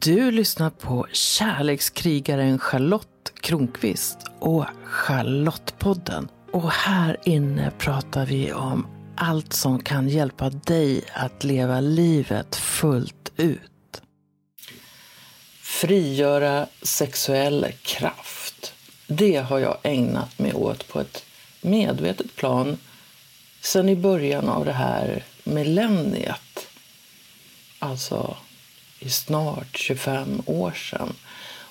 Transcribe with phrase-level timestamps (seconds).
[0.00, 6.28] Du lyssnar på kärlekskrigaren Charlotte Kronqvist och Charlottepodden.
[6.52, 8.86] Och här inne pratar vi om
[9.16, 14.02] allt som kan hjälpa dig att leva livet fullt ut.
[15.60, 18.74] Frigöra sexuell kraft.
[19.06, 21.24] Det har jag ägnat mig åt på ett
[21.60, 22.76] medvetet plan
[23.60, 26.66] sedan i början av det här millenniet.
[27.78, 28.36] Alltså
[29.08, 31.14] snart 25 år sedan.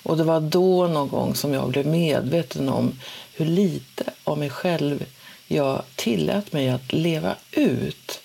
[0.02, 3.00] Och det var då någon gång som jag blev medveten om
[3.34, 5.04] hur lite av mig själv
[5.46, 8.20] jag tillät mig att leva ut.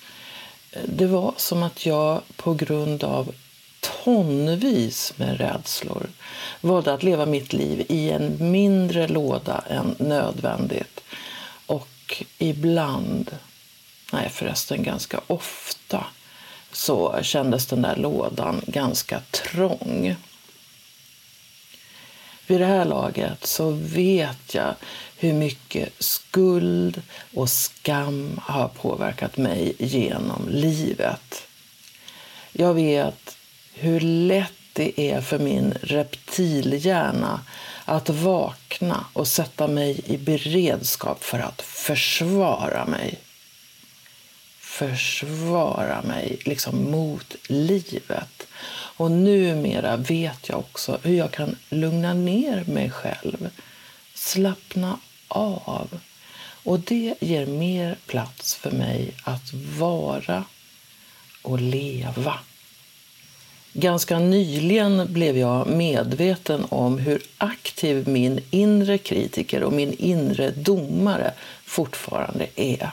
[0.86, 3.32] Det var som att jag på grund av
[3.80, 6.08] tonvis med rädslor
[6.62, 11.00] valde att leva mitt liv i en mindre låda än nödvändigt.
[11.66, 13.32] Och ibland,
[14.14, 16.06] nej förresten ganska ofta,
[16.72, 20.16] så kändes den där lådan ganska trång.
[22.48, 24.76] Vid det här laget så vet jag
[25.18, 27.02] hur mycket skuld
[27.34, 31.48] och skam har påverkat mig genom livet.
[32.52, 33.38] Jag vet
[33.74, 37.40] hur lätt det är för min reptilhjärna
[37.86, 43.20] att vakna och sätta mig i beredskap för att försvara mig
[44.80, 48.48] försvara mig liksom mot livet.
[48.72, 53.50] Och numera vet jag också hur jag kan lugna ner mig själv,
[54.14, 56.00] slappna av.
[56.64, 60.44] Och det ger mer plats för mig att vara
[61.42, 62.40] och leva.
[63.74, 71.34] Ganska nyligen blev jag medveten om hur aktiv min inre kritiker och min inre domare
[71.66, 72.92] fortfarande är.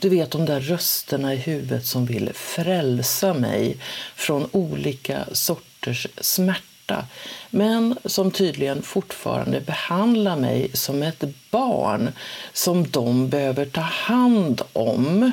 [0.00, 3.76] Du vet de där rösterna i huvudet som vill frälsa mig
[4.16, 7.06] från olika sorters smärta
[7.50, 12.12] men som tydligen fortfarande behandlar mig som ett barn
[12.52, 15.32] som de behöver ta hand om.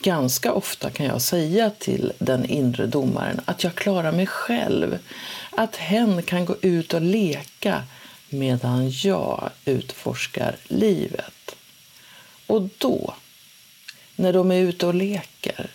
[0.00, 4.98] Ganska ofta kan jag säga till den inre domaren att jag klarar mig själv,
[5.50, 7.82] att hen kan gå ut och leka
[8.28, 11.56] medan jag utforskar livet.
[12.46, 13.14] Och då
[14.18, 15.70] när de är ute och leker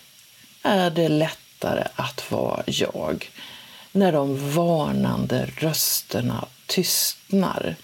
[0.62, 3.30] är det lättare att vara jag
[3.92, 7.76] när de varnande rösterna tystnar.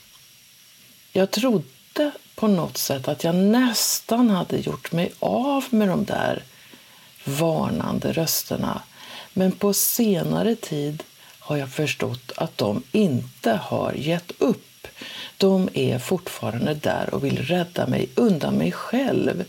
[1.13, 6.43] Jag trodde på något sätt att jag nästan hade gjort mig av med de där
[7.25, 8.83] varnande rösterna.
[9.33, 11.03] Men på senare tid
[11.39, 14.87] har jag förstått att de inte har gett upp.
[15.37, 19.45] De är fortfarande där och vill rädda mig undan mig själv.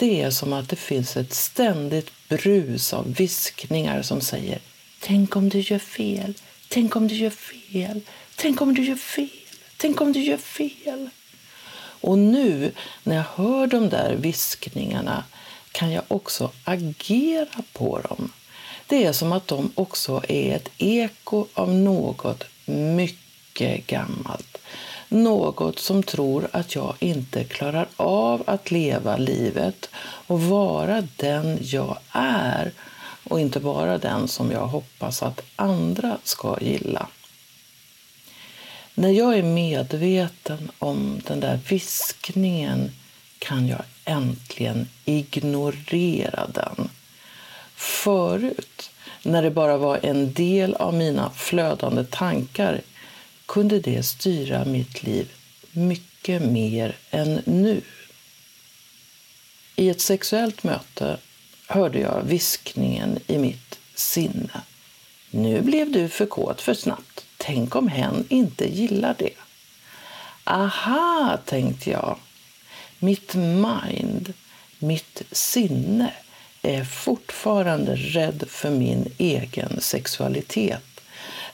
[0.00, 4.58] Det är som att det finns ett ständigt brus av viskningar som säger
[5.00, 6.34] Tänk om du gör fel,
[6.68, 8.00] tänk om du gör fel,
[8.36, 9.28] tänk om du gör fel,
[9.76, 11.08] tänk om du gör fel.
[12.00, 12.72] Och nu
[13.02, 15.24] när jag hör de där viskningarna
[15.72, 18.32] kan jag också agera på dem.
[18.86, 24.58] Det är som att de också är ett eko av något mycket gammalt.
[25.08, 29.90] Något som tror att jag inte klarar av att leva livet
[30.26, 32.72] och vara den jag är
[33.24, 37.08] och inte bara den som jag hoppas att andra ska gilla.
[38.94, 42.90] När jag är medveten om den där viskningen
[43.38, 46.88] kan jag äntligen ignorera den.
[47.74, 48.90] Förut,
[49.22, 52.80] när det bara var en del av mina flödande tankar
[53.48, 55.32] kunde det styra mitt liv
[55.72, 57.80] mycket mer än nu.
[59.76, 61.18] I ett sexuellt möte
[61.66, 64.60] hörde jag viskningen i mitt sinne.
[65.30, 67.24] Nu blev du för kåt för snabbt.
[67.36, 69.34] Tänk om hen inte gillar det.
[70.44, 72.18] Aha, tänkte jag.
[72.98, 74.32] Mitt mind,
[74.78, 76.12] mitt sinne
[76.62, 80.87] är fortfarande rädd för min egen sexualitet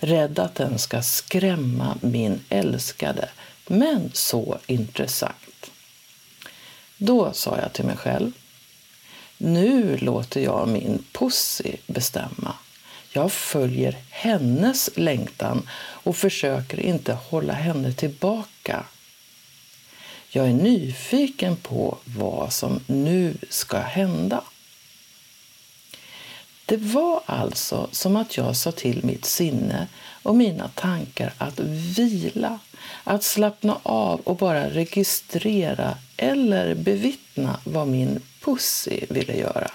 [0.06, 3.28] rädd att den ska skrämma min älskade.
[3.66, 5.70] Men så intressant.
[6.96, 8.32] Då sa jag till mig själv.
[9.38, 12.54] Nu låter jag min pussy bestämma.
[13.12, 18.84] Jag följer hennes längtan och försöker inte hålla henne tillbaka.
[20.28, 24.44] Jag är nyfiken på vad som nu ska hända.
[26.66, 29.86] Det var alltså som att jag sa till mitt sinne
[30.22, 31.60] och mina tankar att
[31.96, 32.58] vila,
[33.04, 39.70] att slappna av och bara registrera eller bevittna vad min pussy ville göra.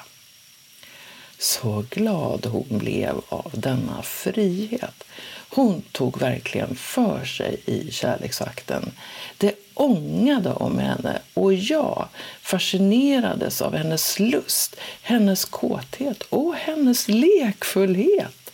[1.40, 5.04] så glad hon blev av denna frihet.
[5.50, 8.92] Hon tog verkligen för sig i kärleksakten.
[9.38, 12.07] Det ångade om henne och jag
[12.42, 18.51] fascinerades av hennes lust, hennes kåthet och hennes lekfullhet.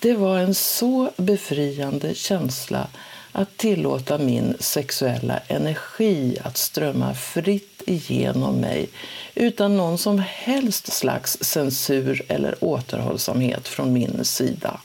[0.00, 2.88] Det var en så befriande känsla
[3.32, 8.88] att tillåta min sexuella energi att strömma fritt igenom mig
[9.34, 14.80] utan någon som helst slags censur eller återhållsamhet från min sida.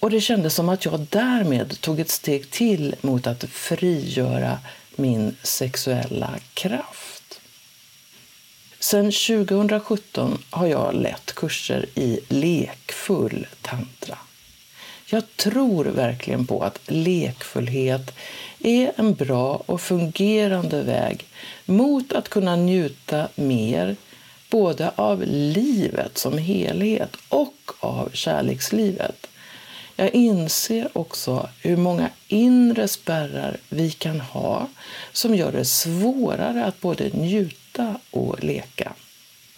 [0.00, 4.58] Och det kändes som att jag därmed tog ett steg till mot att frigöra
[4.96, 7.40] min sexuella kraft.
[8.80, 14.18] Sen 2017 har jag lett kurser i lekfull tantra.
[15.06, 18.14] Jag tror verkligen på att lekfullhet
[18.58, 21.24] är en bra och fungerande väg
[21.64, 23.96] mot att kunna njuta mer
[24.50, 29.26] både av livet som helhet och av kärlekslivet.
[30.00, 34.68] Jag inser också hur många inre spärrar vi kan ha
[35.12, 38.92] som gör det svårare att både njuta och leka.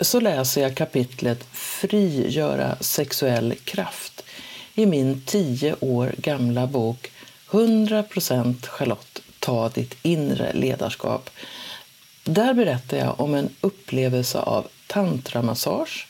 [0.01, 4.25] Så läser jag kapitlet Frigöra sexuell kraft
[4.75, 7.11] i min tio år gamla bok
[7.51, 11.31] 100% Charlotte, ta ditt inre ledarskap.
[12.25, 16.07] Där berättar jag om en upplevelse av tantramassage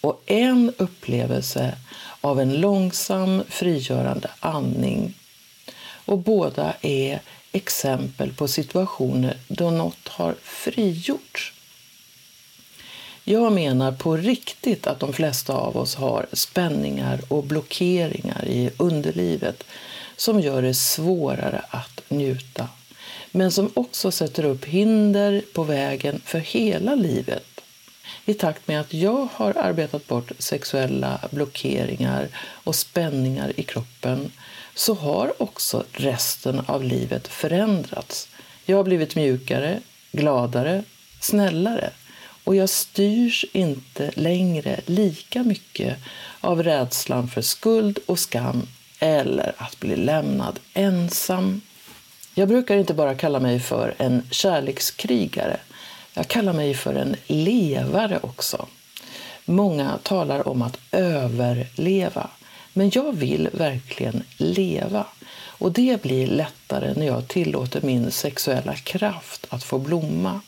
[0.00, 1.74] och en upplevelse
[2.20, 5.14] av en långsam frigörande andning.
[6.04, 7.20] Och båda är
[7.52, 11.52] exempel på situationer då något har frigjorts.
[13.24, 19.64] Jag menar på riktigt att de flesta av oss har spänningar och blockeringar i underlivet
[20.16, 22.68] som gör det svårare att njuta,
[23.30, 27.44] men som också sätter upp hinder på vägen för hela livet
[28.24, 34.32] i takt med att jag har arbetat bort sexuella blockeringar och spänningar i kroppen
[34.74, 38.28] så har också resten av livet förändrats.
[38.64, 39.80] Jag har blivit mjukare,
[40.12, 40.84] gladare,
[41.20, 41.90] snällare
[42.44, 45.96] och jag styrs inte längre lika mycket
[46.40, 48.66] av rädslan för skuld och skam
[48.98, 51.60] eller att bli lämnad ensam.
[52.34, 55.56] Jag brukar inte bara kalla mig för en kärlekskrigare
[56.14, 58.66] jag kallar mig för en levare också.
[59.44, 62.30] Många talar om att överleva,
[62.72, 65.06] men jag vill verkligen leva.
[65.32, 70.40] Och det blir lättare när jag tillåter min sexuella kraft att få blomma.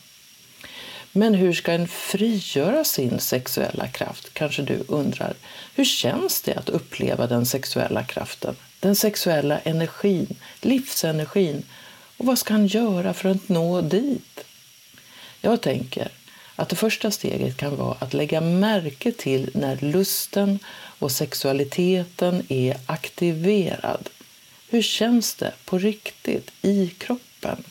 [1.11, 5.33] Men hur ska en frigöra sin sexuella kraft, kanske du undrar.
[5.75, 11.63] Hur känns det att uppleva den sexuella kraften, den sexuella energin, livsenergin?
[12.17, 14.45] Och vad ska han göra för att nå dit?
[15.45, 16.11] Jag tänker
[16.55, 20.59] att det första steget kan vara att lägga märke till när lusten
[20.99, 24.09] och sexualiteten är aktiverad.
[24.69, 27.63] Hur känns det på riktigt i kroppen?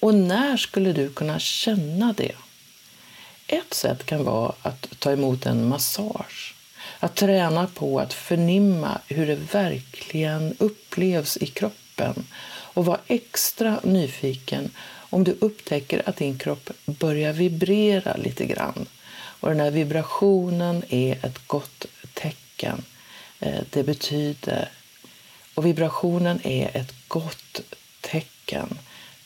[0.00, 2.36] Och när skulle du kunna känna det?
[3.46, 6.54] Ett sätt kan vara att ta emot en massage.
[7.00, 14.70] Att träna på att förnimma hur det verkligen upplevs i kroppen och vara extra nyfiken
[15.10, 18.86] om du upptäcker att din kropp börjar vibrera lite grann.
[19.12, 22.84] Och den här vibrationen är ett gott tecken.
[23.40, 24.68] Eh, det betyder...
[25.54, 27.60] Och vibrationen är ett gott
[28.00, 28.78] tecken.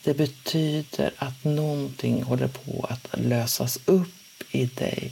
[0.03, 5.11] Det betyder att någonting håller på att lösas upp i dig.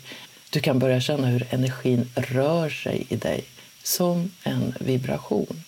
[0.50, 3.44] Du kan börja känna hur energin rör sig i dig
[3.84, 5.64] som en vibration.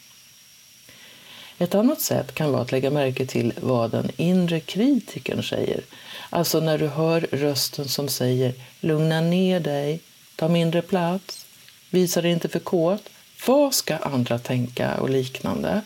[1.57, 5.81] Ett annat sätt kan vara att lägga märke till vad den inre kritikern säger.
[6.29, 9.99] Alltså när du hör rösten som säger lugna ner dig,
[10.35, 11.45] ta mindre plats,
[11.89, 13.09] visa dig inte för kåt.
[13.47, 15.81] Vad ska andra tänka och liknande?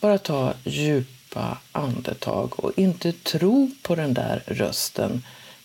[0.00, 5.22] Bara ta djupa andetag och inte tro på den där rösten.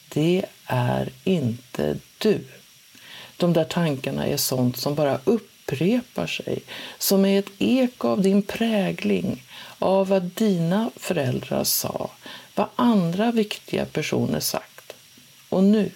[0.09, 2.43] Det är inte du.
[3.37, 6.61] De där tankarna är sånt som bara upp upprepar sig
[6.97, 9.43] som är ett eko av din prägling,
[9.79, 12.09] av vad dina föräldrar sa,
[12.55, 14.93] vad andra viktiga personer sagt.
[15.49, 15.91] Och nu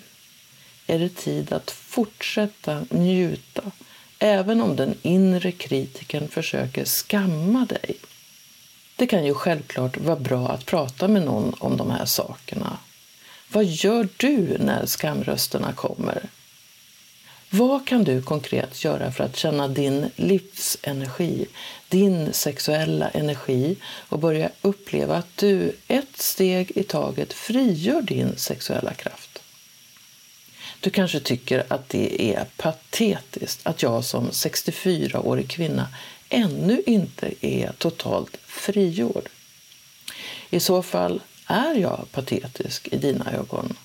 [0.88, 3.72] är det tid att fortsätta njuta
[4.20, 7.96] även om den inre kritiken försöker skamma dig.
[8.96, 12.78] Det kan ju självklart vara bra att prata med någon om de här sakerna.
[13.52, 16.30] Vad gör du när skamrösterna kommer?
[17.50, 21.46] Vad kan du konkret göra för att känna din livsenergi,
[21.90, 23.76] din sexuella energi
[24.10, 29.42] och börja uppleva att du ett steg i taget frigör din sexuella kraft?
[30.80, 35.88] Du kanske tycker att det är patetiskt att jag som 64-årig kvinna
[36.30, 39.30] ännu inte är totalt frigjord.
[40.50, 43.78] I så fall är jag patetisk i dina ögon.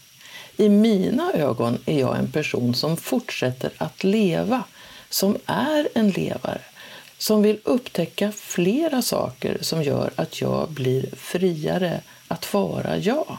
[0.60, 4.64] I mina ögon är jag en person som fortsätter att leva,
[5.08, 6.60] som är en levare,
[7.18, 13.36] som vill upptäcka flera saker som gör att jag blir friare att vara jag.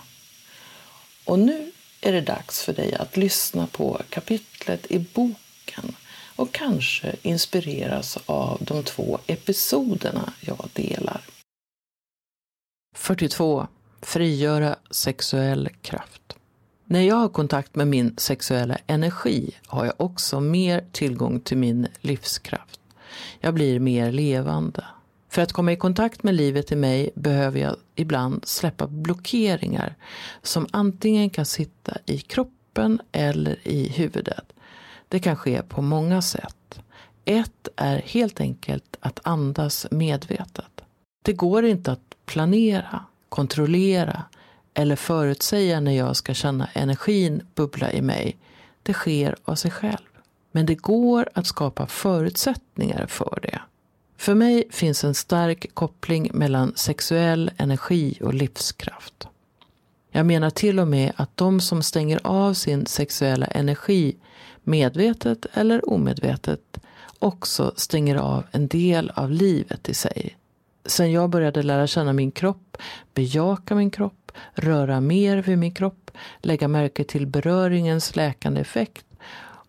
[1.25, 5.95] Och nu är det dags för dig att lyssna på kapitlet i boken
[6.35, 11.21] och kanske inspireras av de två episoderna jag delar.
[12.95, 13.67] 42.
[14.01, 16.20] Frigöra sexuell kraft.
[16.91, 21.87] När jag har kontakt med min sexuella energi har jag också mer tillgång till min
[22.01, 22.79] livskraft.
[23.39, 24.85] Jag blir mer levande.
[25.29, 29.95] För att komma i kontakt med livet i mig behöver jag ibland släppa blockeringar
[30.41, 34.53] som antingen kan sitta i kroppen eller i huvudet.
[35.07, 36.81] Det kan ske på många sätt.
[37.25, 40.81] Ett är helt enkelt att andas medvetet.
[41.23, 44.23] Det går inte att planera, kontrollera
[44.73, 48.37] eller förutsäga när jag ska känna energin bubbla i mig.
[48.83, 50.07] Det sker av sig själv.
[50.51, 53.61] Men det går att skapa förutsättningar för det.
[54.17, 59.27] För mig finns en stark koppling mellan sexuell energi och livskraft.
[60.11, 64.15] Jag menar till och med att de som stänger av sin sexuella energi
[64.63, 66.77] medvetet eller omedvetet
[67.19, 70.37] också stänger av en del av livet i sig.
[70.85, 72.77] Sen jag började lära känna min kropp,
[73.13, 76.11] bejaka min kropp kropp, röra mer vid min kropp,
[76.41, 79.05] lägga märke till beröringens läkande effekt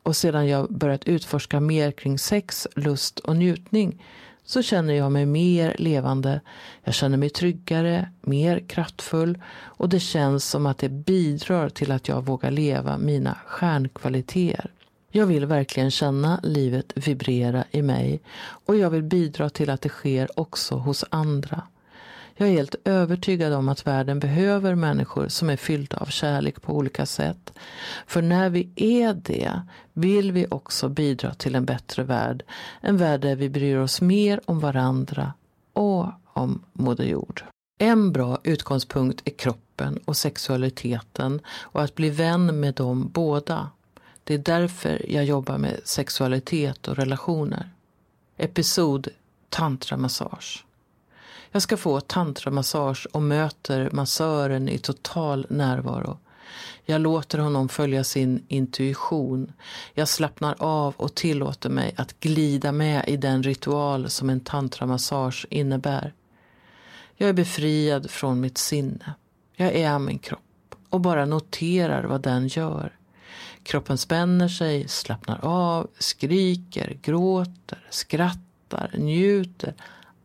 [0.05, 4.03] och sedan jag börjat utforska mer kring sex, lust och njutning
[4.45, 6.41] så känner jag mig mer levande,
[6.85, 9.39] jag känner mig tryggare, mer kraftfull
[9.79, 14.71] och det känns som att det bidrar till att jag vågar leva mina stjärnkvaliteter.
[15.15, 18.21] Jag vill verkligen känna livet vibrera i mig
[18.67, 21.63] och jag vill bidra till att det sker också hos andra.
[22.37, 26.77] Jag är helt övertygad om att världen behöver människor som är fyllda av kärlek på
[26.77, 27.53] olika sätt.
[28.07, 29.63] För när vi är det
[29.93, 32.43] vill vi också bidra till en bättre värld.
[32.81, 35.33] En värld där vi bryr oss mer om varandra
[35.73, 37.45] och om Moder Jord.
[37.79, 43.71] En bra utgångspunkt är kroppen och sexualiteten och att bli vän med dem båda.
[44.25, 47.71] Det är därför jag jobbar med sexualitet och relationer.
[48.37, 49.09] Episod
[49.49, 50.65] Tantramassage.
[51.53, 56.19] Jag ska få tantramassage och möter massören i total närvaro.
[56.85, 59.53] Jag låter honom följa sin intuition.
[59.95, 65.47] Jag slappnar av och tillåter mig att glida med i den ritual som en tantramassage
[65.51, 66.15] innebär.
[67.17, 69.15] Jag är befriad från mitt sinne.
[69.57, 72.97] Jag är min kropp och bara noterar vad den gör.
[73.63, 79.75] Kroppen spänner sig, slappnar av, skriker, gråter, skrattar, njuter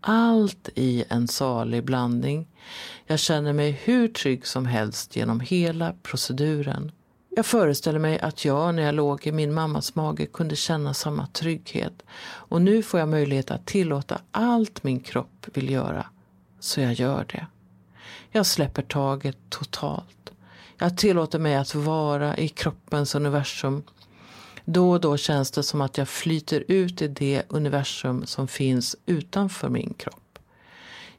[0.10, 2.48] allt i en salig blandning.
[3.06, 6.92] Jag känner mig hur trygg som helst genom hela proceduren.
[7.30, 11.28] Jag föreställer mig att jag när jag låg i min mammas mage kunde känna samma
[11.28, 12.04] trygghet.
[12.24, 16.06] Och nu får jag möjlighet att tillåta allt min kropp vill göra.
[16.60, 17.48] Så jag gör det.
[18.32, 20.32] Jag släpper taget totalt.
[20.78, 23.84] Jag tillåter mig att vara i kroppens universum
[24.70, 28.96] då och då känns det som att jag flyter ut i det universum som finns
[29.06, 30.40] utanför min kropp.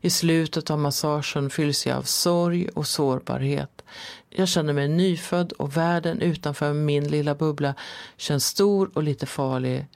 [0.01, 3.83] I slutet av massagen fylls jag av sorg och sårbarhet.
[4.31, 7.75] Jag känner mig nyfödd och världen utanför min lilla bubbla
[8.17, 9.87] känns stor och lite farlig.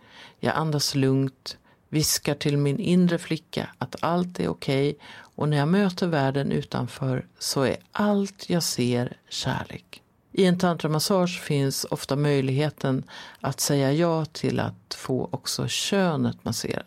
[0.41, 1.57] Jag andas lugnt,
[1.89, 5.01] viskar till min inre flicka att allt är okej okay,
[5.35, 10.02] och när jag möter världen utanför så är allt jag ser kärlek.
[10.33, 13.05] I en tantramassage finns ofta möjligheten
[13.41, 16.87] att säga ja till att få också könet masserat.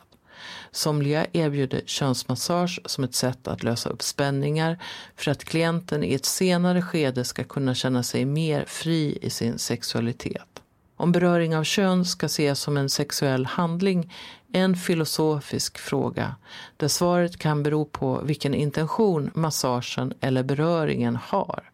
[0.71, 4.79] Somliga erbjuder könsmassage som ett sätt att lösa upp spänningar
[5.15, 9.57] för att klienten i ett senare skede ska kunna känna sig mer fri i sin
[9.57, 10.61] sexualitet.
[10.97, 14.13] Om beröring av kön ska ses som en sexuell handling
[14.53, 16.35] är en filosofisk fråga
[16.77, 21.71] där svaret kan bero på vilken intention massagen eller beröringen har.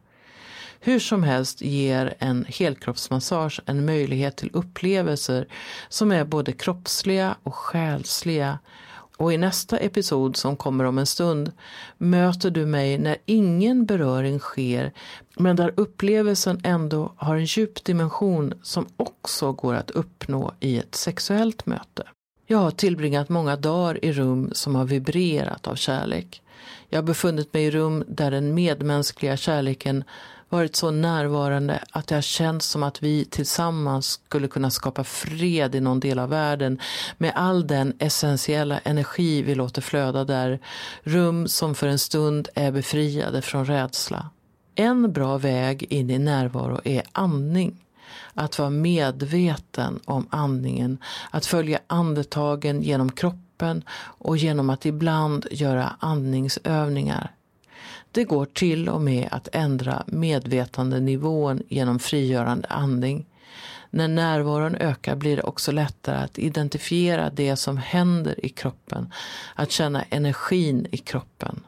[0.83, 5.47] Hur som helst ger en helkroppsmassage en möjlighet till upplevelser
[5.89, 8.59] som är både kroppsliga och själsliga.
[9.17, 11.51] Och i nästa episod som kommer om en stund
[11.97, 14.93] möter du mig när ingen beröring sker
[15.38, 20.95] men där upplevelsen ändå har en djup dimension som också går att uppnå i ett
[20.95, 22.03] sexuellt möte.
[22.47, 26.41] Jag har tillbringat många dagar i rum som har vibrerat av kärlek.
[26.89, 30.03] Jag har befunnit mig i rum där den medmänskliga kärleken
[30.51, 35.75] varit så närvarande att det har känts som att vi tillsammans skulle kunna skapa fred
[35.75, 36.79] i någon del av världen
[37.17, 40.60] med all den essentiella energi vi låter flöda där.
[41.03, 44.29] Rum som för en stund är befriade från rädsla.
[44.75, 47.86] En bra väg in i närvaro är andning.
[48.34, 50.98] Att vara medveten om andningen,
[51.31, 57.31] att följa andetagen genom kroppen och genom att ibland göra andningsövningar.
[58.12, 63.25] Det går till och med att ändra medvetandenivån genom frigörande andning.
[63.89, 69.13] När närvaron ökar blir det också lättare att identifiera det som händer i kroppen,
[69.56, 71.63] att känna energin i kroppen.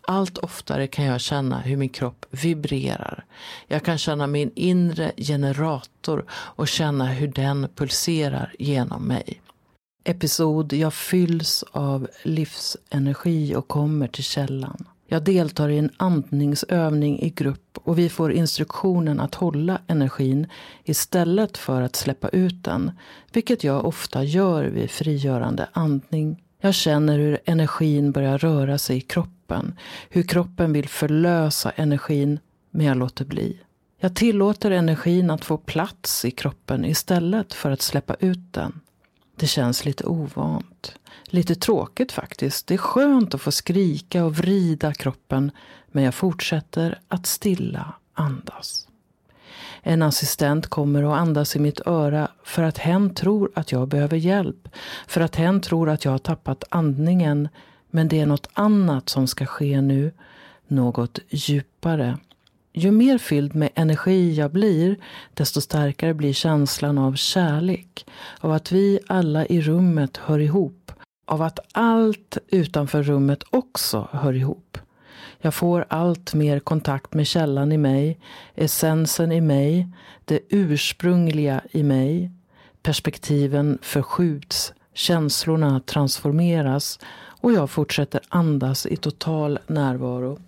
[0.00, 3.24] Allt oftare kan jag känna hur min kropp vibrerar.
[3.66, 9.40] Jag kan känna min inre generator och känna hur den pulserar genom mig.
[10.04, 14.84] Episod Jag fylls av livsenergi och kommer till källan.
[15.10, 20.46] Jag deltar i en andningsövning i grupp och vi får instruktionen att hålla energin
[20.84, 22.90] istället för att släppa ut den,
[23.32, 26.42] vilket jag ofta gör vid frigörande andning.
[26.60, 29.78] Jag känner hur energin börjar röra sig i kroppen,
[30.10, 32.38] hur kroppen vill förlösa energin,
[32.70, 33.60] men jag låter bli.
[34.00, 38.80] Jag tillåter energin att få plats i kroppen istället för att släppa ut den.
[39.38, 40.94] Det känns lite ovant.
[41.24, 42.66] Lite tråkigt faktiskt.
[42.66, 45.50] Det är skönt att få skrika och vrida kroppen,
[45.86, 48.88] men jag fortsätter att stilla andas.
[49.82, 54.16] En assistent kommer och andas i mitt öra för att hen tror att jag behöver
[54.16, 54.68] hjälp.
[55.06, 57.48] För att hen tror att jag har tappat andningen.
[57.90, 60.12] Men det är något annat som ska ske nu.
[60.66, 62.18] Något djupare.
[62.78, 64.96] Ju mer fylld med energi jag blir,
[65.34, 68.06] desto starkare blir känslan av kärlek.
[68.40, 70.92] Av att vi alla i rummet hör ihop.
[71.26, 74.78] Av att allt utanför rummet också hör ihop.
[75.40, 78.20] Jag får allt mer kontakt med källan i mig,
[78.54, 79.88] essensen i mig,
[80.24, 82.30] det ursprungliga i mig.
[82.82, 86.98] Perspektiven förskjuts, känslorna transformeras
[87.40, 90.38] och jag fortsätter andas i total närvaro.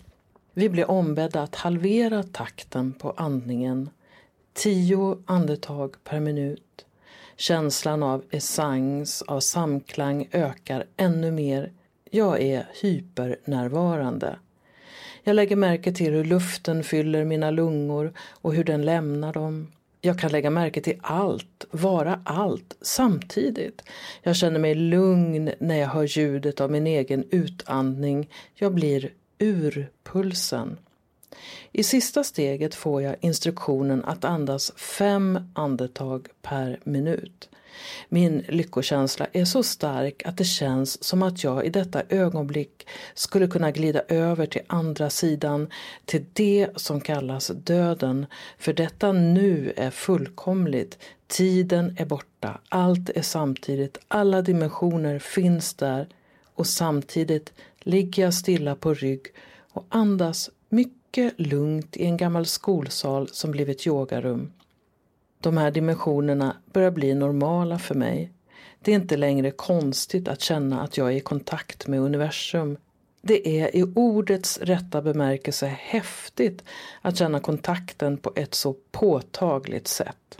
[0.54, 3.90] Vi blir ombedda att halvera takten på andningen.
[4.52, 6.86] Tio andetag per minut.
[7.36, 11.72] Känslan av essens, av samklang ökar ännu mer.
[12.10, 14.38] Jag är hypernärvarande.
[15.22, 19.72] Jag lägger märke till hur luften fyller mina lungor och hur den lämnar dem.
[20.00, 23.82] Jag kan lägga märke till allt, vara allt, samtidigt.
[24.22, 28.30] Jag känner mig lugn när jag hör ljudet av min egen utandning.
[28.54, 30.78] Jag blir ur pulsen.
[31.72, 37.48] I sista steget får jag instruktionen att andas fem andetag per minut.
[38.08, 43.46] Min lyckokänsla är så stark att det känns som att jag i detta ögonblick skulle
[43.46, 45.68] kunna glida över till andra sidan,
[46.04, 48.26] till det som kallas döden.
[48.58, 50.98] För detta nu är fullkomligt.
[51.26, 56.08] Tiden är borta, allt är samtidigt, alla dimensioner finns där
[56.60, 59.26] och samtidigt ligger jag stilla på rygg
[59.72, 64.52] och andas mycket lugnt i en gammal skolsal som blivit yogarum.
[65.40, 68.32] De här dimensionerna börjar bli normala för mig.
[68.80, 72.76] Det är inte längre konstigt att känna att jag är i kontakt med universum.
[73.22, 76.64] Det är i ordets rätta bemärkelse häftigt
[77.00, 80.39] att känna kontakten på ett så påtagligt sätt.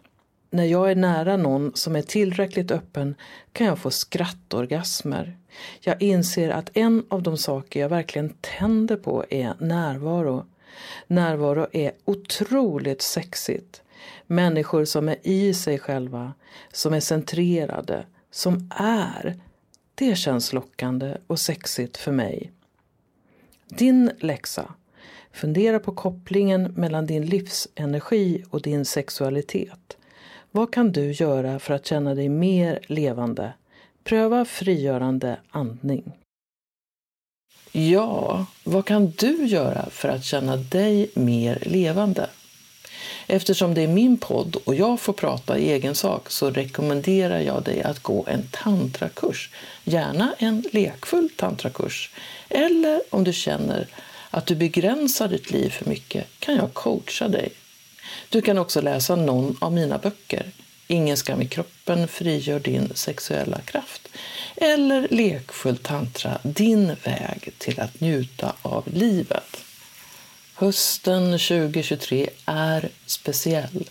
[0.52, 3.14] När jag är nära någon som är tillräckligt öppen
[3.52, 5.36] kan jag få skrattorgasmer.
[5.80, 10.46] Jag inser att en av de saker jag verkligen tänder på är närvaro.
[11.06, 13.82] Närvaro är otroligt sexigt.
[14.26, 16.32] Människor som är i sig själva,
[16.72, 19.40] som är centrerade, som är.
[19.94, 22.52] Det känns lockande och sexigt för mig.
[23.68, 24.74] Din läxa.
[25.32, 29.96] Fundera på kopplingen mellan din livsenergi och din sexualitet.
[30.52, 33.52] Vad kan du göra för att känna dig mer levande?
[34.04, 36.12] Pröva frigörande andning.
[37.72, 42.30] Ja, vad kan du göra för att känna dig mer levande?
[43.26, 47.62] Eftersom det är min podd och jag får prata i egen sak så rekommenderar jag
[47.62, 49.50] dig att gå en tantrakurs.
[49.84, 52.10] Gärna en lekfull tantrakurs.
[52.48, 53.86] Eller om du känner
[54.30, 57.52] att du begränsar ditt liv för mycket kan jag coacha dig.
[58.29, 60.51] Du kan också läsa någon av mina böcker.
[60.87, 64.09] Ingen skam i kroppen frigör din sexuella kraft.
[64.57, 69.57] Eller Lekfull tantra, din väg till att njuta av livet.
[70.55, 73.90] Hösten 2023 är speciell.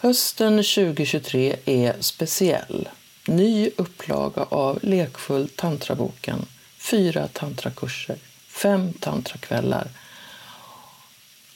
[0.00, 2.88] Hösten 2023 är speciell.
[3.26, 6.46] Ny upplaga av Lekfull tantraboken.
[6.78, 8.16] Fyra tantrakurser,
[8.48, 9.88] fem tantrakvällar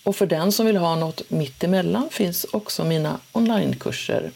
[0.07, 4.31] och för den som vill ha något mittemellan finns också mina onlinekurser.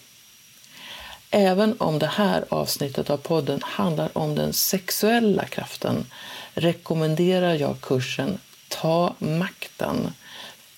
[1.31, 6.07] Även om det här avsnittet av podden handlar om den sexuella kraften
[6.55, 10.13] rekommenderar jag kursen Ta makten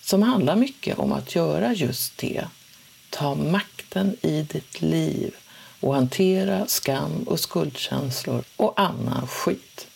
[0.02, 2.44] som handlar mycket om att göra just det.
[3.11, 5.35] Ta makten i ditt liv
[5.81, 9.87] och hantera skam och skuldkänslor och annan skit.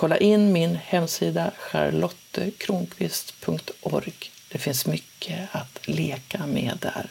[0.00, 4.14] Kolla in min hemsida charlottekronqvist.org.
[4.52, 7.10] Det finns mycket att leka med där.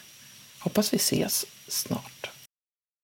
[0.60, 2.30] Hoppas vi ses snart.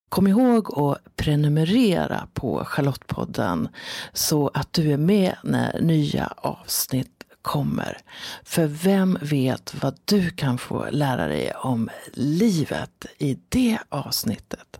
[0.10, 3.70] Kom ihåg att prenumerera på Charlottepodden
[4.14, 7.98] så att du är med när nya avsnitt kommer.
[8.44, 14.80] För vem vet vad du kan få lära dig om livet i det avsnittet?